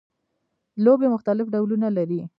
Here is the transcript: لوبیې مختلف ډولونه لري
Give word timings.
لوبیې 0.83 1.07
مختلف 1.15 1.45
ډولونه 1.53 1.87
لري 1.97 2.21